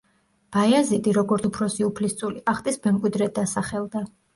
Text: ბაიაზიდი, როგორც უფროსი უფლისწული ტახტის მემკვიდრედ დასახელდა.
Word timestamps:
ბაიაზიდი, 0.55 1.13
როგორც 1.19 1.47
უფროსი 1.51 1.87
უფლისწული 1.91 2.45
ტახტის 2.51 2.85
მემკვიდრედ 2.89 3.41
დასახელდა. 3.41 4.09